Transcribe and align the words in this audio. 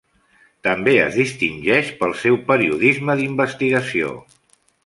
També 0.67 0.95
es 1.01 1.17
distingeix 1.19 1.93
pel 2.01 2.17
seu 2.23 2.39
periodisme 2.49 3.21
d"investigació. 3.21 4.11